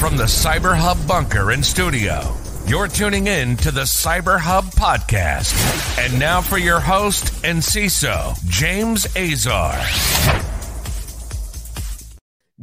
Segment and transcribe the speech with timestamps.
[0.00, 5.54] From the Cyber Hub bunker and studio, you're tuning in to the Cyber Hub podcast.
[5.98, 9.74] And now for your host and CISO, James Azar.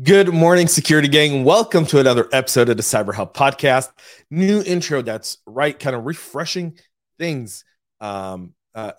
[0.01, 1.43] Good morning, security gang.
[1.43, 3.89] Welcome to another episode of the Cyber Hub podcast.
[4.29, 6.77] New intro that's right, kind of refreshing
[7.17, 7.65] things
[7.99, 8.91] um, uh,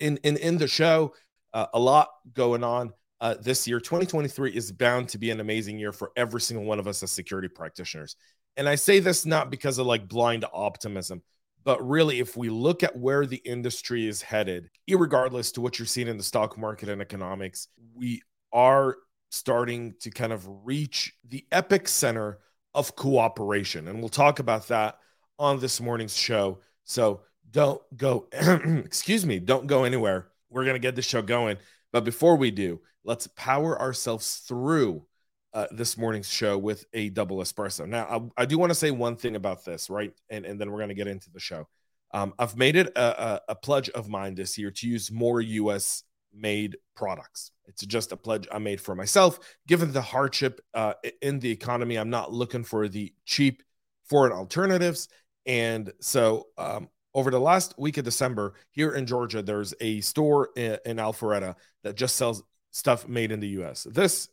[0.00, 1.12] in, in, in the show.
[1.52, 3.80] Uh, a lot going on uh, this year.
[3.80, 7.12] 2023 is bound to be an amazing year for every single one of us as
[7.12, 8.16] security practitioners.
[8.56, 11.22] And I say this not because of like blind optimism,
[11.64, 15.86] but really, if we look at where the industry is headed, regardless to what you're
[15.86, 18.20] seeing in the stock market and economics, we
[18.52, 18.96] are
[19.30, 22.40] starting to kind of reach the epic center
[22.74, 23.86] of cooperation.
[23.86, 24.98] And we'll talk about that
[25.38, 26.58] on this morning's show.
[26.84, 30.26] So don't go, excuse me, don't go anywhere.
[30.50, 31.58] We're going to get the show going.
[31.92, 35.06] But before we do, let's power ourselves through
[35.54, 37.86] uh, this morning's show with a double espresso.
[37.86, 40.12] Now, I, I do want to say one thing about this, right?
[40.30, 41.68] And, and then we're going to get into the show.
[42.14, 45.40] Um, I've made it a, a, a, pledge of mine this year to use more
[45.40, 47.52] US made products.
[47.66, 49.38] It's just a pledge I made for myself.
[49.66, 53.62] Given the hardship uh, in the economy, I'm not looking for the cheap
[54.04, 55.08] foreign alternatives.
[55.46, 60.50] And so, um, over the last week of December here in Georgia, there's a store
[60.56, 63.84] in, in Alpharetta that just sells stuff made in the US.
[63.84, 64.28] This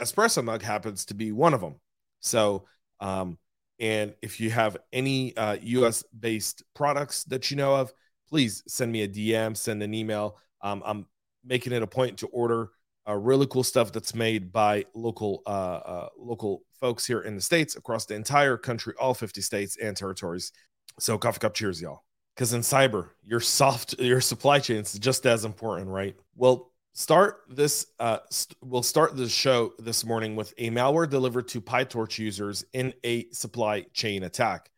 [0.00, 1.76] espresso mug happens to be one of them.
[2.20, 2.64] So,
[3.00, 3.38] um,
[3.78, 7.92] and if you have any uh, US based products that you know of,
[8.28, 10.38] please send me a DM, send an email.
[10.60, 11.06] Um, I'm
[11.44, 12.70] making it a point to order
[13.06, 17.40] uh, really cool stuff that's made by local uh, uh, local folks here in the
[17.40, 20.52] states across the entire country, all 50 states and territories.
[20.98, 22.03] So, coffee cup cheers, y'all.
[22.34, 26.16] Because in cyber, your soft your supply chain is just as important, right?
[26.36, 31.48] Well, start this uh st- we'll start the show this morning with a malware delivered
[31.48, 34.70] to pytorch users in a supply chain attack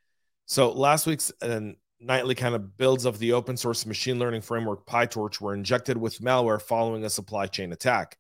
[0.47, 1.61] so last week's uh,
[2.01, 6.19] nightly kind of builds of the open source machine learning framework pytorch were injected with
[6.21, 8.17] malware following a supply chain attack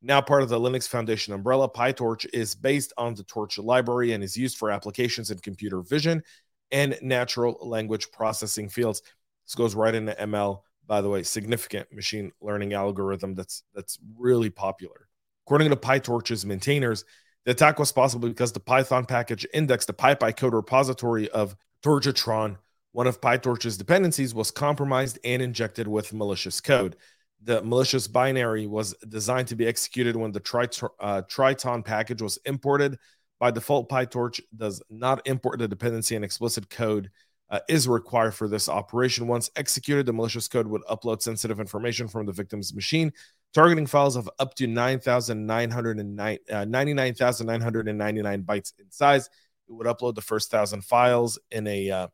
[0.00, 4.24] now part of the linux foundation umbrella pytorch is based on the torch library and
[4.24, 6.22] is used for applications in computer vision
[6.72, 9.02] and natural language processing fields
[9.46, 14.50] this goes right into ml by the way, significant machine learning algorithm that's that's really
[14.50, 15.08] popular.
[15.46, 17.04] According to PyTorch's maintainers,
[17.44, 22.56] the attack was possible because the Python package indexed the PyPI code repository of torchtriton.
[22.92, 26.96] One of PyTorch's dependencies was compromised and injected with malicious code.
[27.42, 32.98] The malicious binary was designed to be executed when the uh, Triton package was imported.
[33.44, 37.10] By default, PyTorch does not import the dependency and explicit code
[37.50, 39.26] uh, is required for this operation.
[39.26, 43.12] Once executed, the malicious code would upload sensitive information from the victim's machine,
[43.52, 49.26] targeting files of up to 9,999 uh, 99,999 bytes in size.
[49.68, 52.08] It would upload the first thousand files in a uh,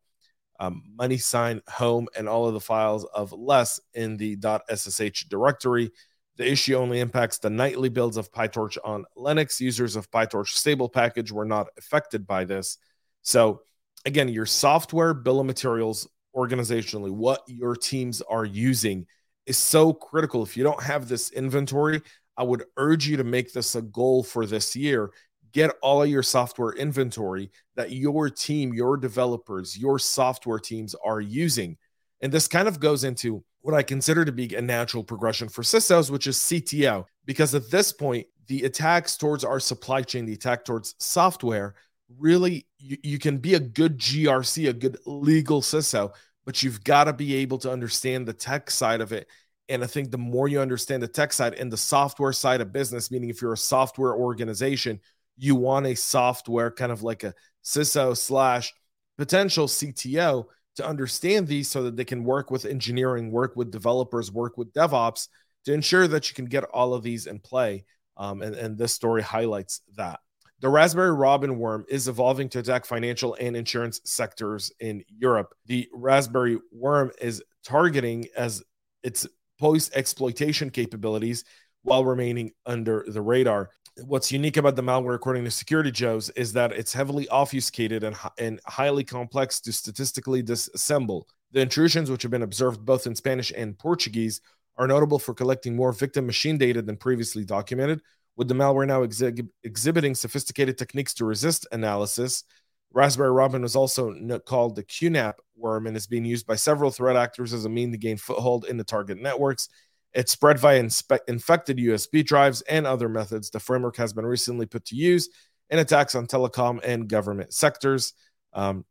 [0.58, 4.36] um, money sign home and all of the files of less in the
[4.68, 5.92] .ssh directory.
[6.40, 9.60] The issue only impacts the nightly builds of PyTorch on Linux.
[9.60, 12.78] Users of PyTorch stable package were not affected by this.
[13.20, 13.60] So
[14.06, 19.04] again, your software bill of materials organizationally, what your teams are using
[19.44, 20.42] is so critical.
[20.42, 22.00] If you don't have this inventory,
[22.38, 25.10] I would urge you to make this a goal for this year.
[25.52, 31.20] Get all of your software inventory that your team, your developers, your software teams are
[31.20, 31.76] using.
[32.20, 35.62] And this kind of goes into what I consider to be a natural progression for
[35.62, 37.04] CISOs, which is CTO.
[37.24, 41.74] Because at this point, the attacks towards our supply chain, the attack towards software,
[42.18, 46.12] really you, you can be a good GRC, a good legal CISO,
[46.44, 49.28] but you've got to be able to understand the tech side of it.
[49.68, 52.72] And I think the more you understand the tech side and the software side of
[52.72, 55.00] business, meaning if you're a software organization,
[55.36, 58.74] you want a software kind of like a CISO slash
[59.16, 64.32] potential CTO to understand these so that they can work with engineering, work with developers,
[64.32, 65.28] work with DevOps
[65.64, 67.84] to ensure that you can get all of these in play.
[68.16, 70.20] Um, and, and this story highlights that.
[70.60, 75.54] The Raspberry Robin worm is evolving to attack financial and insurance sectors in Europe.
[75.66, 78.62] The Raspberry worm is targeting as
[79.02, 79.26] its
[79.58, 81.44] post exploitation capabilities
[81.82, 83.70] while remaining under the radar.
[84.04, 88.16] What's unique about the malware, according to Security Joe's, is that it's heavily obfuscated and,
[88.38, 91.24] and highly complex to statistically disassemble.
[91.52, 94.40] The intrusions, which have been observed both in Spanish and Portuguese,
[94.76, 98.00] are notable for collecting more victim machine data than previously documented,
[98.36, 102.44] with the malware now exhi- exhibiting sophisticated techniques to resist analysis,
[102.92, 104.14] Raspberry Robin was also
[104.46, 107.92] called the QNAP worm and is being used by several threat actors as a mean
[107.92, 109.68] to gain foothold in the target networks.
[110.12, 113.50] It's spread via inspe- infected USB drives and other methods.
[113.50, 115.28] The framework has been recently put to use
[115.68, 118.12] in attacks on telecom and government sectors.
[118.52, 118.84] Um,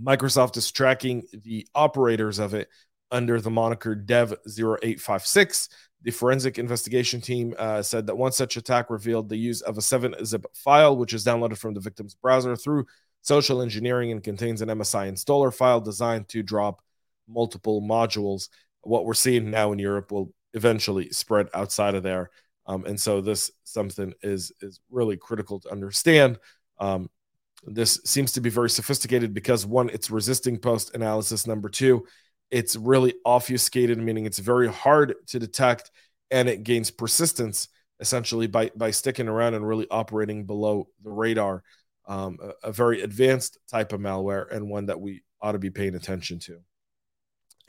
[0.00, 2.68] Microsoft is tracking the operators of it
[3.10, 5.68] under the moniker Dev 0856.
[6.02, 9.82] The forensic investigation team uh, said that one such attack revealed the use of a
[9.82, 12.86] 7-zip file, which is downloaded from the victim's browser through
[13.20, 16.82] social engineering and contains an MSI installer file designed to drop
[17.28, 18.48] multiple modules.
[18.82, 22.30] What we're seeing now in Europe will eventually spread outside of there.
[22.66, 26.38] Um, and so this something is is really critical to understand.
[26.78, 27.10] Um,
[27.64, 31.46] this seems to be very sophisticated because one, it's resisting post analysis.
[31.46, 32.06] Number two,
[32.50, 35.90] it's really obfuscated, meaning it's very hard to detect
[36.30, 37.68] and it gains persistence
[38.00, 41.62] essentially by, by sticking around and really operating below the radar.
[42.08, 45.70] Um, a, a very advanced type of malware and one that we ought to be
[45.70, 46.60] paying attention to.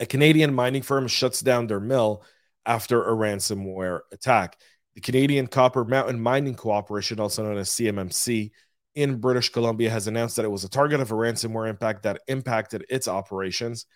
[0.02, 2.24] A Canadian mining firm shuts down their mill
[2.66, 4.58] after a ransomware attack.
[4.96, 8.50] The Canadian Copper Mountain Mining Corporation, also known as CMMC,
[8.96, 12.20] in British Columbia, has announced that it was a target of a ransomware impact that
[12.26, 13.86] impacted its operations.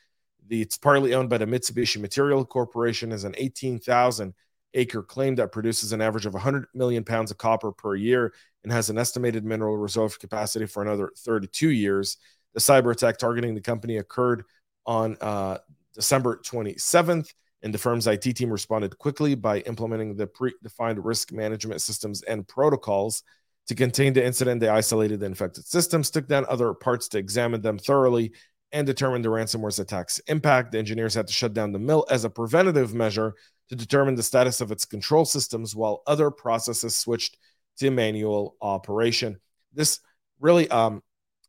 [0.46, 4.32] The, it's partly owned by the Mitsubishi Material Corporation as an 18,000
[4.74, 8.32] acre claim that produces an average of 100 million pounds of copper per year
[8.62, 12.16] and has an estimated mineral reserve capacity for another 32 years.
[12.54, 14.44] The cyber attack targeting the company occurred
[14.86, 15.58] on uh,
[15.96, 17.32] December 27th,
[17.62, 22.46] and the firm's IT team responded quickly by implementing the predefined risk management systems and
[22.46, 23.24] protocols.
[23.68, 27.62] To contain the incident, they isolated the infected systems, took down other parts to examine
[27.62, 28.32] them thoroughly,
[28.72, 30.72] and determine the ransomware's attack's impact.
[30.72, 33.34] The engineers had to shut down the mill as a preventative measure
[33.70, 37.38] to determine the status of its control systems while other processes switched
[37.78, 39.38] to manual operation.
[39.72, 40.00] This
[40.40, 41.02] really, um,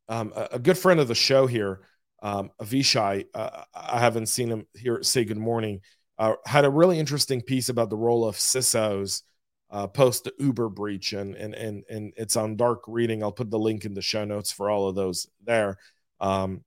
[0.10, 1.82] um, a, good friend of the show here,
[2.22, 5.82] um, Avishai, uh, I haven't seen him here say good morning,
[6.18, 9.22] uh, had a really interesting piece about the role of CISOs
[9.70, 13.22] uh, post the Uber breach, and, and and and it's on dark reading.
[13.22, 15.78] I'll put the link in the show notes for all of those there.
[16.20, 16.64] Um,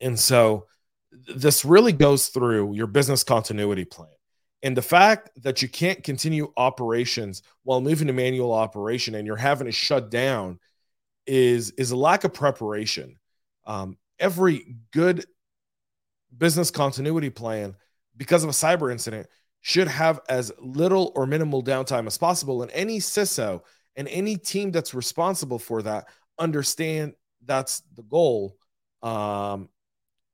[0.00, 0.66] and so
[1.34, 4.10] this really goes through your business continuity plan.
[4.62, 9.36] And the fact that you can't continue operations while moving to manual operation and you're
[9.36, 10.58] having to shut down
[11.26, 13.16] is, is a lack of preparation.
[13.66, 15.24] Um, every good
[16.36, 17.76] business continuity plan,
[18.16, 19.26] because of a cyber incident,
[19.60, 22.62] should have as little or minimal downtime as possible.
[22.62, 23.62] And any CISO
[23.96, 26.06] and any team that's responsible for that
[26.38, 27.14] understand
[27.44, 28.56] that's the goal
[29.02, 29.68] um,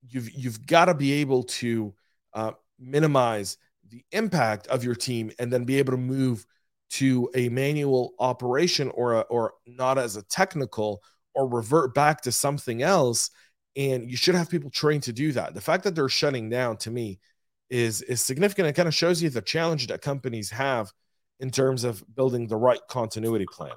[0.08, 1.94] you've you've got to be able to
[2.34, 3.58] uh, minimize
[3.88, 6.46] the impact of your team and then be able to move
[6.90, 11.02] to a manual operation or a, or not as a technical
[11.34, 13.30] or revert back to something else
[13.76, 16.76] and you should have people trained to do that the fact that they're shutting down
[16.76, 17.18] to me
[17.70, 20.92] is is significant it kind of shows you the challenge that companies have
[21.40, 23.72] in terms of building the right continuity plan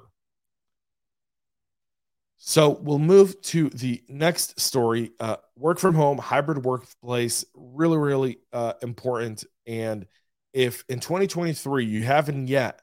[2.38, 5.12] so we'll move to the next story.
[5.18, 9.44] Uh, work from home, hybrid workplace, really, really uh, important.
[9.66, 10.06] And
[10.52, 12.82] if in 2023 you haven't yet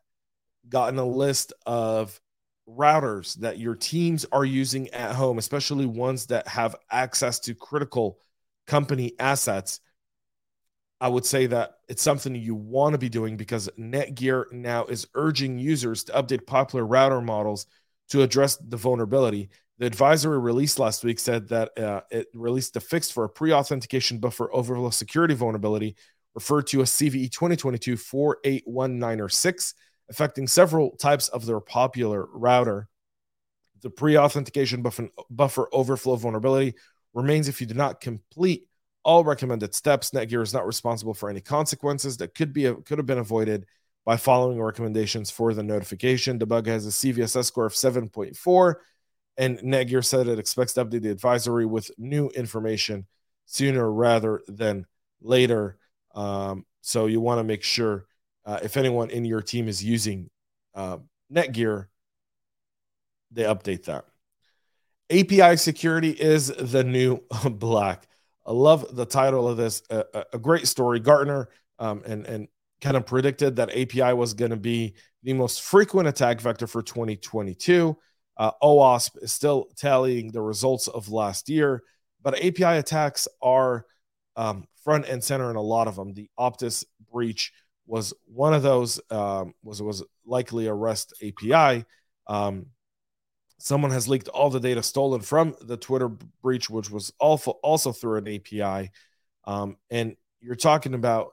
[0.67, 2.19] gotten a list of
[2.67, 8.19] routers that your teams are using at home, especially ones that have access to critical
[8.67, 9.79] company assets,
[11.01, 15.07] I would say that it's something you want to be doing because Netgear now is
[15.15, 17.65] urging users to update popular router models
[18.09, 19.49] to address the vulnerability.
[19.79, 23.51] The advisory released last week said that uh, it released a fix for a pre
[23.51, 25.95] authentication buffer overflow security vulnerability
[26.35, 29.73] referred to as CVE 2022 4819 or 6,
[30.09, 32.87] affecting several types of their popular router.
[33.81, 34.83] The pre authentication
[35.29, 36.75] buffer, overflow vulnerability
[37.13, 38.67] remains if you do not complete
[39.03, 40.11] all recommended steps.
[40.11, 43.65] Netgear is not responsible for any consequences that could be could have been avoided
[44.05, 46.37] by following recommendations for the notification.
[46.37, 48.75] The bug has a CVSS score of 7.4,
[49.37, 53.07] and Netgear said it expects to update the advisory with new information
[53.45, 54.85] sooner rather than
[55.21, 55.77] later.
[56.15, 58.05] Um, so you want to make sure
[58.45, 60.29] uh, if anyone in your team is using
[60.75, 60.97] uh,
[61.31, 61.87] Netgear,
[63.31, 64.05] they update that.
[65.09, 68.07] API security is the new black.
[68.45, 69.81] I love the title of this.
[69.89, 70.99] A, a great story.
[70.99, 72.47] Gartner um, and and
[72.81, 76.81] kind of predicted that API was going to be the most frequent attack vector for
[76.81, 77.97] 2022.
[78.35, 81.81] Uh, OWASP is still tallying the results of last year,
[82.21, 83.85] but API attacks are
[84.35, 86.13] um, front and center in a lot of them.
[86.13, 87.53] The Optus breach
[87.85, 88.99] was one of those.
[89.09, 91.85] Um, was was likely a REST API.
[92.27, 92.67] Um,
[93.57, 96.09] someone has leaked all the data stolen from the Twitter
[96.41, 98.91] breach, which was also also through an API.
[99.45, 101.31] Um, and you're talking about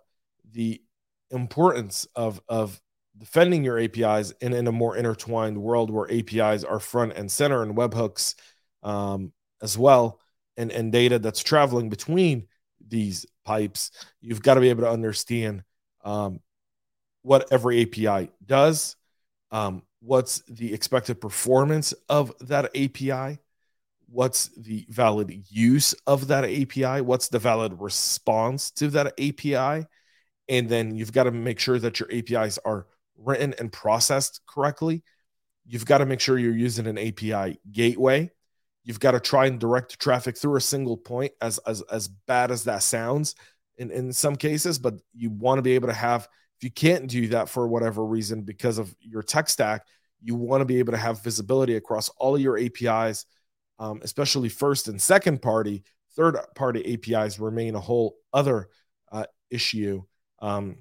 [0.52, 0.82] the
[1.30, 2.80] importance of of
[3.16, 7.62] defending your APIs and in a more intertwined world where APIs are front and center
[7.62, 8.34] and webhooks
[8.82, 10.20] um, as well,
[10.56, 12.46] and, and data that's traveling between
[12.86, 13.90] these pipes,
[14.20, 15.62] you've got to be able to understand
[16.04, 16.40] um,
[17.22, 18.96] what every API does,
[19.50, 23.38] um, what's the expected performance of that API,
[24.08, 29.86] what's the valid use of that API, what's the valid response to that API,
[30.48, 35.02] and then you've got to make sure that your APIs are written and processed correctly.
[35.66, 38.30] You've got to make sure you're using an API gateway.
[38.82, 42.50] You've got to try and direct traffic through a single point, as as as bad
[42.50, 43.34] as that sounds
[43.80, 47.06] in, in some cases, but you want to be able to have, if you can't
[47.06, 49.86] do that for whatever reason because of your tech stack,
[50.22, 53.24] you want to be able to have visibility across all of your APIs,
[53.78, 55.82] um, especially first and second party.
[56.14, 58.68] Third party APIs remain a whole other
[59.10, 60.02] uh, issue.
[60.40, 60.76] Um,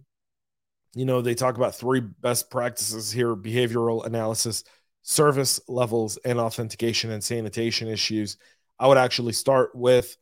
[0.94, 4.66] you know, they talk about three best practices here behavioral analysis,
[5.04, 8.36] service levels, and authentication and sanitation issues.
[8.78, 10.18] I would actually start with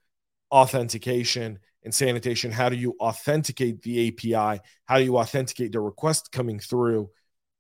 [0.52, 2.52] authentication and sanitation.
[2.52, 4.62] How do you authenticate the API?
[4.86, 7.10] How do you authenticate the request coming through?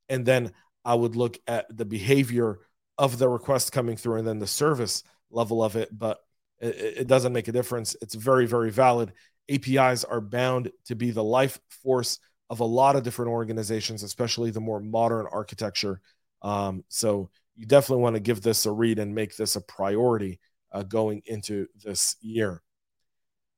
[0.09, 0.51] And then
[0.83, 2.59] I would look at the behavior
[2.97, 5.89] of the request coming through and then the service level of it.
[5.97, 6.19] But
[6.59, 7.95] it, it doesn't make a difference.
[8.01, 9.13] It's very, very valid.
[9.49, 12.19] APIs are bound to be the life force
[12.49, 16.01] of a lot of different organizations, especially the more modern architecture.
[16.41, 20.39] Um, so you definitely want to give this a read and make this a priority
[20.71, 22.61] uh, going into this year.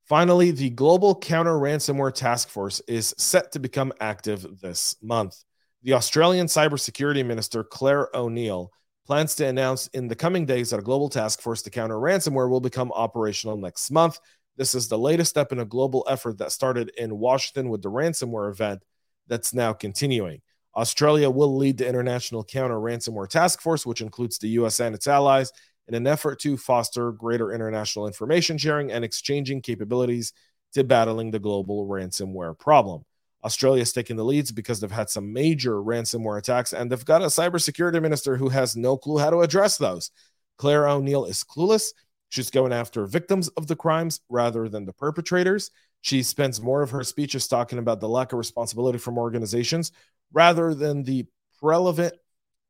[0.10, 5.44] Finally, the Global Counter Ransomware Task Force is set to become active this month.
[5.84, 8.72] The Australian Cybersecurity Minister, Clare O'Neil,
[9.06, 12.50] plans to announce in the coming days that a global task force to counter ransomware
[12.50, 14.20] will become operational next month
[14.60, 17.90] this is the latest step in a global effort that started in Washington with the
[17.90, 18.84] ransomware event
[19.26, 20.42] that's now continuing.
[20.76, 25.08] Australia will lead the International Counter Ransomware Task Force, which includes the US and its
[25.08, 25.54] allies,
[25.90, 30.32] in an effort to foster greater international information sharing and exchanging capabilities
[30.74, 33.04] to battling the global ransomware problem.
[33.44, 37.22] Australia is taking the leads because they've had some major ransomware attacks and they've got
[37.22, 40.12] a cybersecurity minister who has no clue how to address those.
[40.58, 41.92] Clare O'Neil is clueless
[42.30, 45.72] She's going after victims of the crimes rather than the perpetrators.
[46.02, 49.92] She spends more of her speeches talking about the lack of responsibility from organizations
[50.32, 51.26] rather than the
[51.62, 52.14] relevant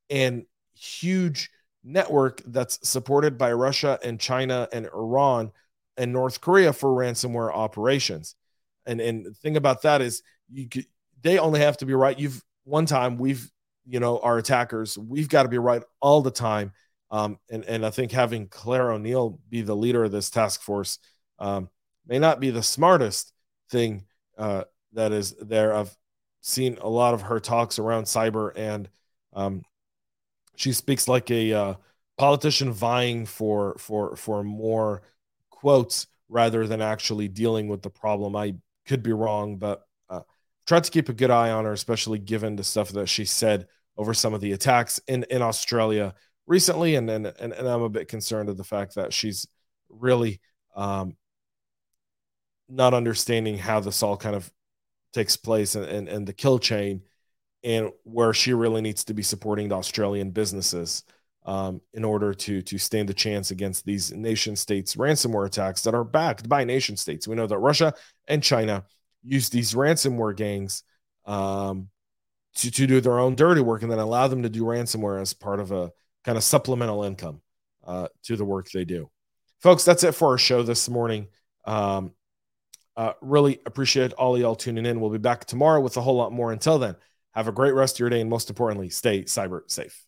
[0.10, 1.52] and huge
[1.84, 5.52] network that's supported by Russia and China and Iran
[5.98, 8.36] and North Korea for ransomware operations.
[8.86, 10.86] And and the thing about that is you could,
[11.22, 12.18] they only have to be right.
[12.18, 13.50] You've one time we've
[13.86, 16.72] you know our attackers we've got to be right all the time
[17.12, 21.00] um, and, and I think having Clare O'Neil be the leader of this task force
[21.40, 21.70] um,
[22.06, 23.34] may not be the smartest
[23.70, 24.06] thing
[24.38, 25.74] uh, that is there.
[25.74, 25.96] I've
[26.42, 28.90] seen a lot of her talks around cyber, and
[29.34, 29.64] um,
[30.60, 31.74] she speaks like a uh,
[32.18, 35.04] politician vying for for for more
[35.50, 38.36] quotes rather than actually dealing with the problem.
[38.36, 40.22] I could be wrong, but uh,
[40.68, 43.68] tried to keep a good eye on her, especially given the stuff that she said
[43.96, 46.13] over some of the attacks in in Australia
[46.46, 49.48] recently, and and and, and I'm a bit concerned of the fact that she's
[49.88, 50.42] really
[50.75, 51.16] um,
[52.68, 54.51] not understanding how this all kind of
[55.13, 57.01] takes place and, and, and the kill chain
[57.63, 61.04] and where she really needs to be supporting the Australian businesses
[61.46, 65.94] um, in order to to stand a chance against these nation states ransomware attacks that
[65.94, 67.28] are backed by nation states.
[67.28, 67.94] We know that Russia
[68.28, 68.86] and China
[69.24, 70.84] use these ransomware gangs
[71.25, 71.89] um,
[72.56, 75.34] to, to do their own dirty work and then allow them to do ransomware as
[75.34, 75.92] part of a
[76.24, 77.42] kind of supplemental income
[77.86, 79.10] uh, to the work they do.
[79.62, 81.28] Folks, that's it for our show this morning.
[81.66, 82.13] Um,
[82.96, 85.00] uh, really appreciate all y'all tuning in.
[85.00, 86.51] We'll be back tomorrow with a whole lot more.
[86.51, 86.96] Until then,
[87.39, 90.05] have a great rest of your day, and most importantly, stay cyber safe.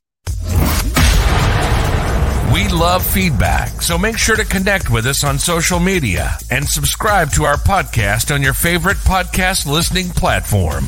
[2.53, 7.31] We love feedback, so make sure to connect with us on social media and subscribe
[7.31, 10.83] to our podcast on your favorite podcast listening platform.